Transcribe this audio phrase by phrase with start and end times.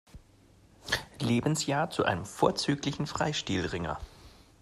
[1.19, 3.99] Lebensjahr zu einem vorzüglichen Freistilringer.